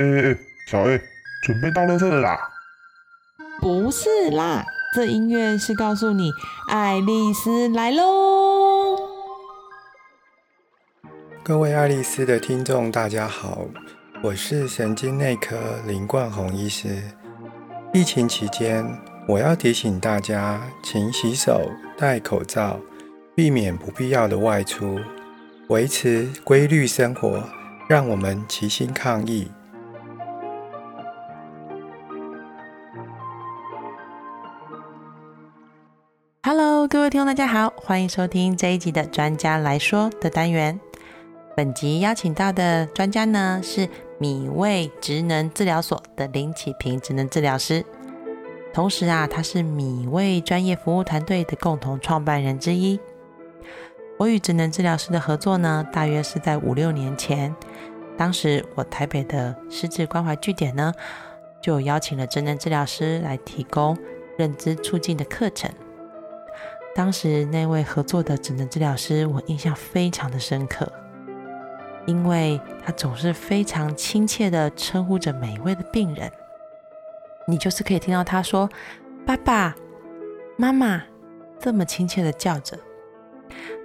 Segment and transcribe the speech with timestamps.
[0.00, 0.98] 哎哎，小 A，
[1.42, 2.50] 准备到垃圾了啦！
[3.60, 6.32] 不是啦，这音乐是告诉你，
[6.68, 8.96] 爱丽丝来喽。
[11.42, 13.66] 各位爱丽丝的听众，大家好，
[14.22, 15.54] 我是神经内科
[15.86, 17.02] 林冠宏医师。
[17.92, 18.82] 疫情期间，
[19.28, 22.80] 我要提醒大家，勤洗手、戴口罩，
[23.34, 24.98] 避免不必要的外出，
[25.68, 27.44] 维持规律生活，
[27.86, 29.50] 让我们齐心抗疫。
[36.90, 40.80] 各位听众，大家好，欢迎收听这一集的专家来说的单元。
[41.56, 43.88] 本集邀请到的专家呢是。
[44.18, 47.86] 米味职能治疗所的林启平职能治疗师，
[48.74, 53.00] 同时啊，他是米味专业服务团队的共同创办人之一。
[54.18, 57.54] 我与职能治疗师的合作呢，大约是在五六年前。
[58.18, 60.92] 当时我台北的失智关怀据点呢，
[61.62, 63.96] 就邀请了职能治疗师来提供
[64.36, 65.70] 认知促进的课程。
[66.94, 70.90] 当时那位合作的职能治疗师，我印象非常的深刻。
[72.06, 76.32] 因为他总是非常亲切的称呼着每一位的病人，
[77.46, 78.68] 你就是可以听到他说
[79.24, 79.76] “爸爸
[80.56, 81.02] 妈妈”
[81.60, 82.76] 这么亲切的叫着。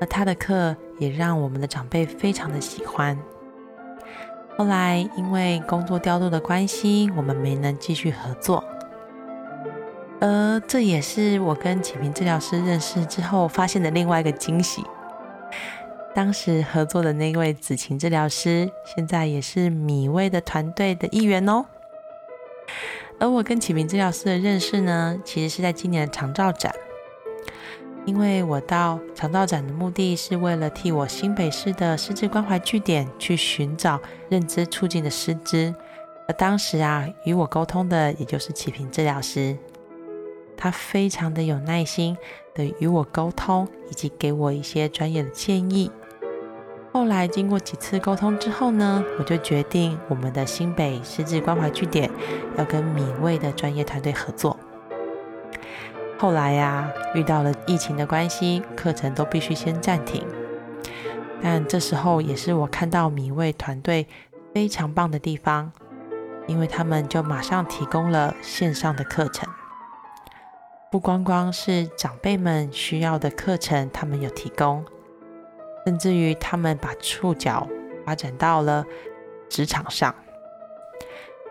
[0.00, 3.16] 而他的课也让我们的长辈非常的喜欢。
[4.56, 8.64] 后来因为工作调度的关系，我们没能继续合作。
[10.20, 14.82] 而这也是我跟启平治疗师认识之后发现的另外一个惊喜。
[16.14, 21.64] 当时合作的那位子晴治疗师，现在也是米味的团队的一员哦。
[23.20, 26.74] 而我跟启明治疗师的认识呢，其实是在今年的长照展。
[28.04, 35.74] 因为我到长照展的目的是为了替我新北市的失智关怀据点去寻找认知促进的师资，
[36.26, 39.56] 而当时啊，与我沟通的也就是启平治疗师，
[40.58, 42.18] 他非常的有耐心
[42.52, 45.90] 的与我沟通，以及给我一些专业的建议。
[46.92, 52.10] 后来经过几次沟通之后呢，我就决定我们的新北失智关怀据点
[52.56, 54.58] 要跟米味的专业团队合作。
[56.18, 60.26] 后来呀，遇到了疫情的关系，课程都必须先暂停。
[61.40, 64.08] 但这时候也是我看到米味团队
[64.52, 65.70] 非常棒的地方，
[66.48, 69.48] 因为他们就马上提供了线上的课程，
[70.90, 74.84] 不光光是长辈们需要的课程，他们有提供。
[75.84, 77.66] 甚至于他们把触角
[78.04, 78.84] 发展到了
[79.48, 80.14] 职场上，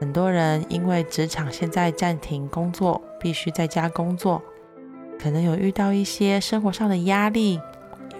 [0.00, 4.42] 很多人因为职场现在暂停工作，必须在家工作，
[5.18, 7.60] 可能有遇到一些生活上的压力，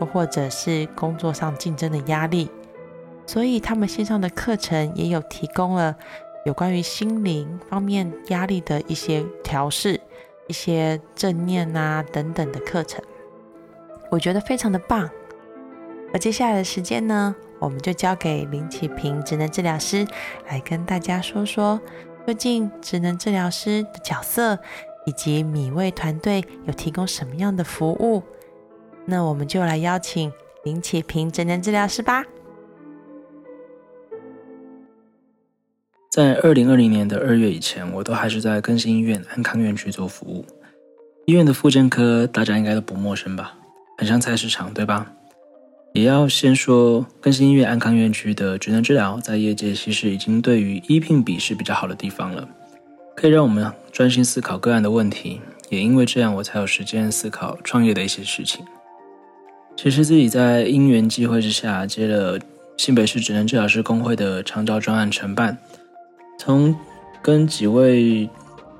[0.00, 2.50] 又或者是工作上竞争的压力，
[3.26, 5.96] 所以他们线上的课程也有提供了
[6.44, 9.98] 有关于心灵方面压力的一些调试、
[10.46, 13.02] 一些正念啊等等的课程，
[14.10, 15.08] 我觉得非常的棒。
[16.12, 20.06] 而接下来的时间呢，我们就交给林启平职能治疗师
[20.48, 21.80] 来跟大家说说，
[22.26, 24.58] 究竟职能治疗师的角色
[25.06, 28.22] 以及米味团队有提供什么样的服务。
[29.06, 32.24] 那我们就来邀请林启平职能治疗师吧。
[36.14, 40.46] 在二零二零年的二月以前，我都还是在更新医院安康院区做服务。
[41.26, 43.54] 医院的复健科大家应该都不陌生吧？
[43.98, 45.10] 很像菜市场，对吧？
[45.92, 52.48] 也要先说，更新医院安康院区的职能治疗，在业界其实已经对于医聘比是比较好的地方了，
[53.16, 55.40] 可以让我们专心思考个案的问题。
[55.68, 58.64] 也因为这样，我才有时间思考创业的一些事情。
[59.76, 62.38] 其实自己在因缘际会之下，接了
[62.76, 65.58] 新北市职能治疗师工会的长照专案承办，
[66.44, 66.76] 从
[67.22, 68.28] 跟几位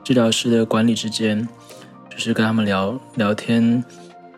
[0.03, 1.49] 治疗师的管理之间，
[2.11, 3.83] 就是跟他们聊聊天，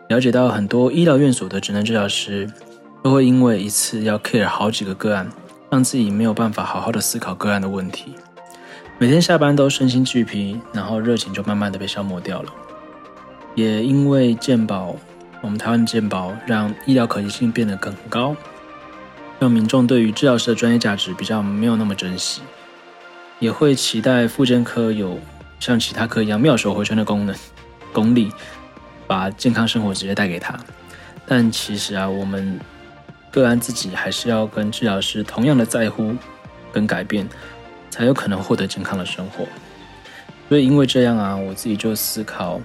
[0.07, 2.49] 了解到很多医疗院所的职能治疗师。
[3.03, 5.29] 都会因为一次要 care 好几个个案，
[5.69, 8.15] 让自己没有办法好好的思考个案的问题。
[8.97, 12.51] 每天下班都身心俱疲，然后热情就慢慢的被消磨掉了。
[13.55, 14.95] 也因为健保，
[15.41, 18.35] 我们台湾的健保让医疗可及性变得更高，
[19.39, 22.41] 让民众对于治疗师的专业价值比较没有那么珍惜，
[23.39, 25.19] 也会期待复健科有
[25.59, 27.35] 像其他科一样妙手回春的功能
[27.93, 28.31] 功力，
[29.05, 30.57] 把健康生活直接带给他。
[31.25, 32.59] 但其实啊，我们。
[33.29, 36.15] 个案自己还是要跟治疗师同样的在乎
[36.71, 37.27] 跟改变，
[37.91, 39.45] 才有可能获得健康的生活。
[40.49, 42.59] 所以因为这样啊，我自己就思考，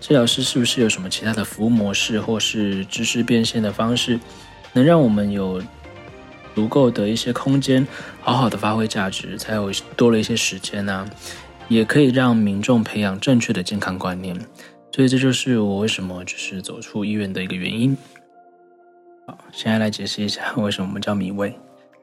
[0.00, 4.20] 治疗师是不是有什么其他的服务模式，或是知识变现的方式，
[4.74, 5.62] 能让我们有
[6.58, 7.86] 足够的一些空间，
[8.20, 11.08] 好好的发挥价值，才有多了一些时间呢，
[11.68, 14.36] 也可以让民众培养正确的健康观念。
[14.90, 17.96] 所以这就是我为什么就是走出医院的一个原因。
[19.24, 21.56] 好，现在来解释一下为什么我们叫米味。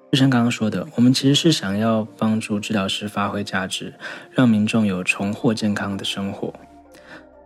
[0.10, 3.94] 就像刚刚说的，我们其实是想要帮助治疗师发挥价值，
[4.31, 6.54] 让民众有重获健康的生活。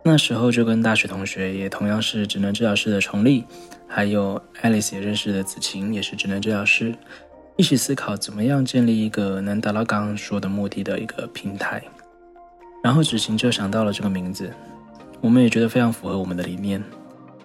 [0.02, 3.44] 那时候就跟大学同学，也同样是职能治疗师的崇丽，
[3.86, 6.94] 还有 Alice 也认识的子晴，也是职能治疗师，
[7.56, 11.82] 一起思考怎么样建立一个能达到刚刚说的目的的一个平台。
[12.82, 14.50] 然后子晴就想到了这个名字，
[15.20, 16.82] 我们也觉得非常符合我们的理念。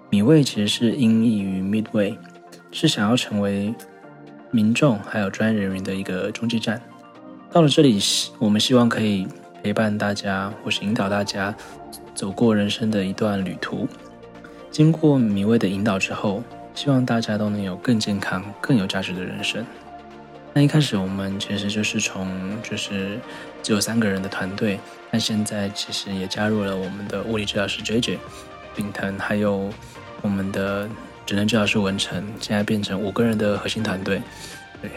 [0.10, 2.18] 米味其实是音译于 Midway，
[2.72, 3.74] 是想要成为。
[4.52, 6.82] 民众还有专业人员的一个中继站，
[7.52, 8.00] 到了这里，
[8.40, 9.28] 我们希望可以
[9.62, 11.54] 陪伴大家，或是引导大家
[12.16, 13.88] 走过人生的一段旅途。
[14.72, 16.42] 经过米味的引导之后，
[16.74, 19.64] 希望大家都能有更健康、更有价值的人生。
[20.54, 23.20] 那一开始我们其实就是从就是
[23.62, 24.80] 只有三个人的团队，
[25.12, 28.20] 但现在其实也加入了我们的物理治疗师 J J、
[28.76, 29.70] 炳腾，还有
[30.22, 30.90] 我们的。
[31.28, 34.22] 只能治疗师文成，现在变成五个人的核心团队。
[34.80, 34.92] 对，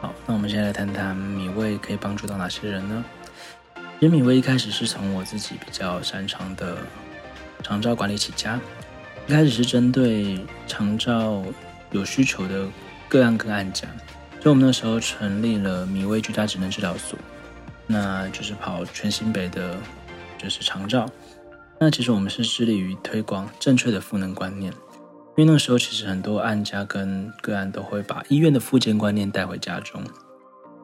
[0.00, 3.04] 好，那我们现在来谈谈米味可以帮助到哪些人呢？
[4.00, 6.78] 其实米味一开始是从我自己比较擅长的
[7.62, 8.58] 长照管理起家，
[9.26, 11.44] 一开始是针对长照
[11.90, 12.66] 有需求的
[13.10, 13.86] 个案跟案家，
[14.40, 17.18] 所以我们那时候成立了米味居家职能治疗所，
[17.86, 19.76] 那就是跑全新北的，
[20.38, 21.06] 就是长照。
[21.78, 24.72] 那其实我们是致力于推广正确的赋能观念，
[25.36, 30.02] 因为那时候其实很多案家跟个案都会把医院的复健观念带回家中。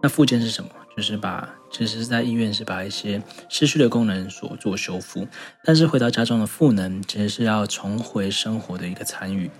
[0.03, 0.69] 那复健是什么？
[0.97, 5.29] 就是把其实是在医院是把一些失去的功能所做修复，
[5.63, 9.51] 但是回到家中的赋能其实是要重回生活的一个参与，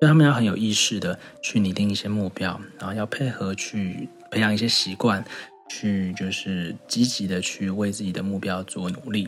[0.00, 5.22] 所以他们要很有意识的去拟定一些目标，然后要配合去培养一些习惯，
[5.68, 9.24] 去就是积极的去为自己的目标做努力。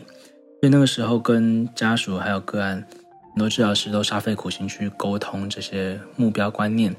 [0.61, 2.85] 所以那个时候，跟家属还有个案，
[3.33, 6.93] 很多治疗师都煞费苦心去沟通这些目标观念，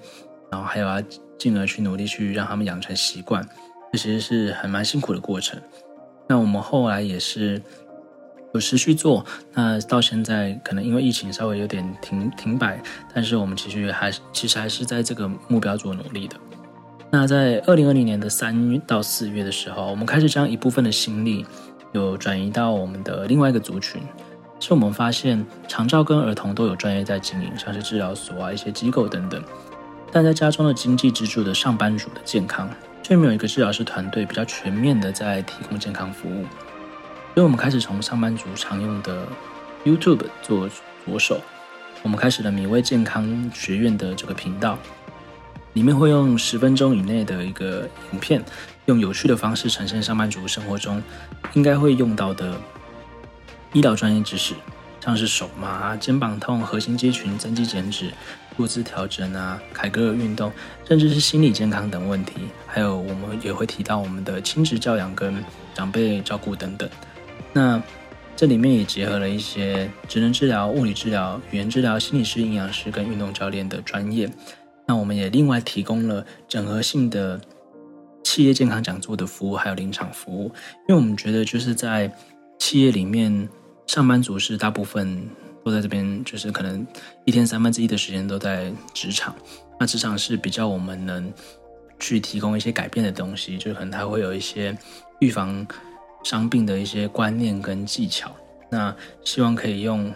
[0.51, 1.03] 然后还有要
[1.37, 3.47] 进而去努力去让他们养成习惯，
[3.93, 5.61] 这其实是很蛮辛苦的过程。
[6.29, 7.61] 那我们后来也是
[8.55, 12.81] 有持续做，那到现在可能因为疫情稍微有点停停摆，
[13.15, 16.37] 但是我们其实还其实还是在这个目标做努力的。
[17.11, 21.45] 那在二零二零年的三到四月的时候，我们开始将一部分的心力。
[21.93, 24.01] 有转移到我们的另外一个族群，
[24.61, 29.43] 是我们发现长照跟儿童都有专业在经营，像是治疗所啊、一些机构等等。
[30.13, 32.71] 但在家中的经济支柱的上班族的健康，
[33.03, 36.45] 却没有一个治疗师团队比较全面的在提供健康服务。
[37.35, 39.27] 所以我们开始从上班族常用的
[39.85, 41.41] YouTube 做着手，
[42.03, 44.79] 我们开始了米味健康学院的这个频道。
[45.75, 48.43] 里面会用十分钟以内的一个影片，
[48.87, 51.01] 用有趣的方式呈现上班族生活中
[51.53, 52.61] 应该会用到的
[53.73, 54.53] 医疗专业知识，
[55.01, 58.11] 像是手麻、肩膀痛、核心肌群增肌减脂、
[58.57, 60.53] 坐姿调整啊、凯格尔运动，
[60.87, 62.35] 甚至是心理健康等问题。
[62.67, 65.43] 还有我们也会提到我们的亲职教养跟
[65.75, 66.89] 长辈照顾等等。
[67.53, 67.83] 那
[68.37, 74.31] 这里面也结合了一些职能治疗、物理治疗、语言治疗、心理师、营养师跟运动教练的专业。
[74.87, 77.41] 那我们也另外提供了整合性的
[78.25, 80.53] 企业健康讲座的服务，还有临场服务。
[80.89, 82.13] 因为我们觉得，就是在
[82.59, 83.49] 企业里面，
[83.87, 85.29] 上班族是大部分
[85.71, 86.87] 都在这边，就是可能
[87.25, 89.35] 一天三分之一的时间都在职场。
[89.79, 91.33] 那职场是比较我们能
[91.99, 94.77] 去提供一些改变的东西，就可能它会有一些
[95.21, 95.67] 预防
[96.25, 98.31] 伤病的一些观念跟技巧。
[98.71, 100.13] 那希望可以用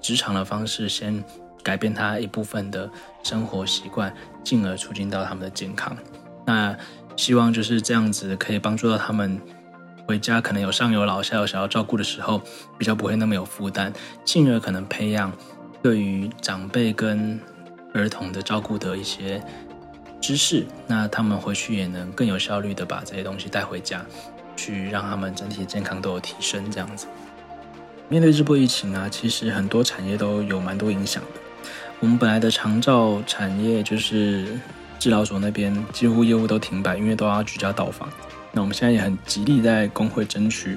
[0.00, 1.24] 职场的方式先。
[1.60, 2.88] 改变他一部分的
[3.22, 5.94] 生活习惯，进而促进到他们的健康。
[6.46, 6.74] 那
[7.14, 9.38] 希望就是这样子，可以帮助到他们
[10.08, 12.40] 回家，可能有上有老下有小要照顾的时候，
[12.78, 13.92] 比较不会那么有负担，
[14.24, 15.30] 进而可能培养
[15.82, 17.38] 对于长辈跟
[17.92, 19.38] 儿童的照顾的一些
[20.18, 20.64] 知识。
[20.86, 24.02] 那他们回去也能更有效率的把这些东西带回家，
[24.56, 26.70] 去让他们整体健康都有提升。
[26.70, 27.06] 这样子，
[28.08, 31.40] 面对这波疫情啊，其实很多产业都有蛮多影响的。
[32.00, 34.58] 我们本来的长照产业就是
[34.98, 38.08] 治疗所那边几乎业务都停摆，因为都要居家到访。
[38.58, 40.76] 那我们现在也很极力在工会争取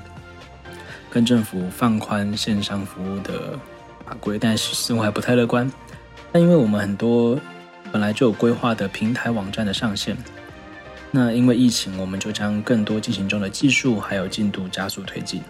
[1.10, 3.58] 跟政府放宽线上服务的
[4.06, 5.68] 法规，但是似乎还不太乐观。
[6.32, 7.40] 但因为我们很多
[7.92, 10.16] 本来就有规划的平台网站的上线，
[11.10, 15.42] 那因为疫情，我们就将更多进行中的技术还有进度加速推进，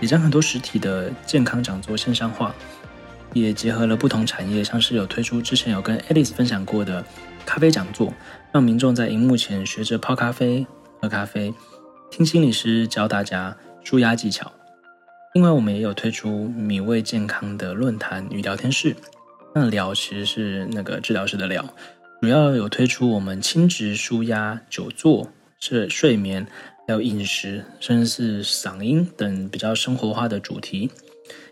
[0.00, 2.54] 也将很多实体的健康讲座线上化。
[3.34, 7.04] 也结合了不同产业，像是有推出之前有跟 Alice 分享过的
[7.44, 8.10] 咖啡讲座，
[8.50, 10.66] 让民众在荧幕前学着泡咖啡、
[11.00, 11.52] 喝咖啡，
[12.10, 14.50] 听心理师教大家舒压技巧。
[15.34, 18.96] 另外，我们也有推出米味健康的论坛与聊天室。
[19.54, 21.64] 那聊其实是那个治疗师的聊，
[22.20, 26.46] 主要有推出我们亲职、舒压、久坐、是睡眠，
[26.86, 30.90] 还有饮食，甚至是嗓音等比较生活化的主题。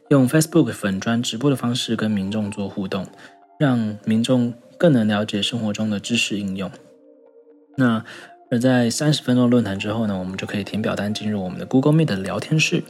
[0.09, 3.07] 用 Facebook 粉砖直播的方式跟民众做互动，
[3.59, 6.71] 让民众更能了解生活中的知识应用。
[7.77, 8.05] 那
[8.55, 12.81] 而在三十分钟论坛之后呢，我们就可以填表单进入我们的 Google Meet 的聊天室，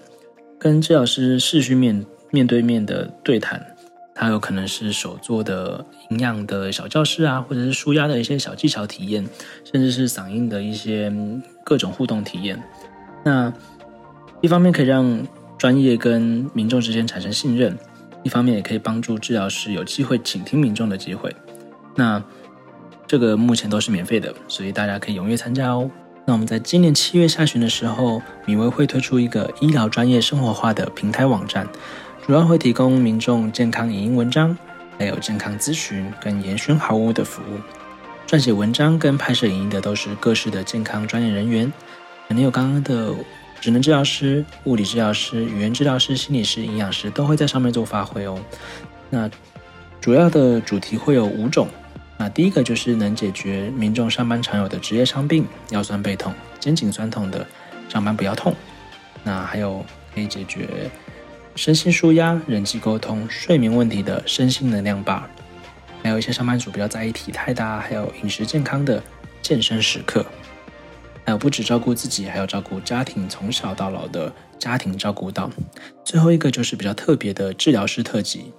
[0.58, 3.66] 跟治疗师视讯面面对面的对谈。
[4.14, 9.26] 它有可能是手做的营养的小教室啊，或者是舒压的一些小技巧体验，
[9.64, 11.10] 甚至是嗓音的一些
[11.64, 12.62] 各种互动体验。
[13.24, 13.50] 那
[14.42, 17.74] 一方面可以让专业跟民众之间产生信任，
[18.22, 21.34] 一方面也可以帮助治疗师有机会倾听民众的机会。
[21.96, 22.22] 那
[23.06, 25.90] 这个目前都是免费的，所以大家可以踊跃参加哦。
[26.24, 31.68] 那我们在今年七月下旬的时候，米威会推出一个医疗专业生活化的平台网站，
[32.26, 34.56] 主要会提供民众健康影音文章，
[34.98, 37.58] 还有健康咨询跟延伸好物的服务。
[38.26, 41.72] 撰写文章跟拍摄影音的都是各式的健康专业人员，
[42.28, 43.14] 肯定有刚刚的。
[43.60, 48.38] 职能治疗师、物理治疗师、语言治疗师、心理师、营养师都会在上面做发挥哦。
[49.08, 49.30] 那
[50.02, 51.66] 主要的主题会有五种。
[52.16, 57.46] 那第一个就是能解决民众上班常有的职业伤病，腰酸背痛、肩颈酸痛的，
[57.88, 58.54] 上班不要痛。
[59.22, 60.90] 那还有可以解决
[61.56, 65.28] 身心舒压、人际沟通、睡眠问题的身心能量吧。
[66.02, 69.02] 还有一些上班族比较在意体态的，还有饮食健康的
[69.40, 70.24] 健身时刻。
[71.24, 75.50] 还有不止照顾自己，还要照顾家庭，从小到老的家庭照顾到。
[76.04, 78.52] 最后一个就是比较特别的治疗师特辑，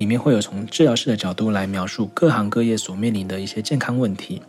[0.00, 4.40] 里面会有从治疗师的角度来描述各行各业所面临的一些健康问题，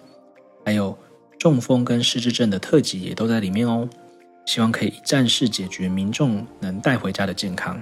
[0.65, 0.97] 还有
[1.37, 3.87] 中风跟失智症的特辑也都在里面哦。
[4.45, 7.79] 希望可以一站式解决民众能带回家的健康。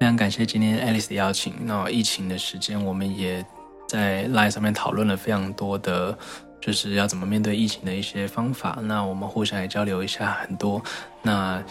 [0.00, 1.52] 非常感谢今天 Alice 的邀请。
[1.64, 3.44] 那疫情的时间，我们也
[3.86, 6.16] 在 live 上面讨论了非常多的。
[6.58, 10.82] 就是要怎么面对疫情的一些方法，那我们互相也交流一下很多。
[11.22, 11.62] 那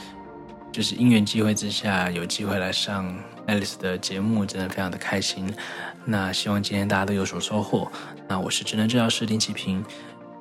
[0.76, 3.18] 就是因缘机会之下，有机会来上
[3.48, 5.56] Alice 的节目，真的非常的开心。
[6.04, 7.90] 那希望今天大家都有所收获。
[8.28, 9.82] 那我是智能治疗师林启平，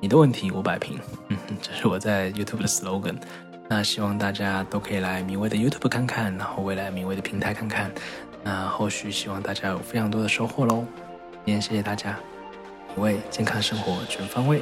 [0.01, 0.99] 你的问题我摆平，
[1.29, 3.15] 嗯，这是我在 YouTube 的 slogan。
[3.69, 7.89] 那希望大家都可以来米威的 YouTube 看看，然后未来米威的平台看看。
[8.43, 10.83] 那后续希望大家有非常多的收获喽。
[11.45, 12.19] 今天谢谢大家。
[12.97, 14.61] 为健康生活全方位。